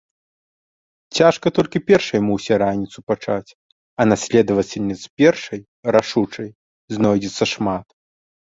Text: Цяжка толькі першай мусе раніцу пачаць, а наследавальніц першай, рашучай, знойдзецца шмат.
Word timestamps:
Цяжка 1.17 1.51
толькі 1.57 1.81
першай 1.89 2.19
мусе 2.29 2.53
раніцу 2.63 2.97
пачаць, 3.11 3.55
а 3.99 4.07
наследавальніц 4.11 4.99
першай, 5.23 5.59
рашучай, 5.99 6.49
знойдзецца 6.97 7.43
шмат. 7.55 7.87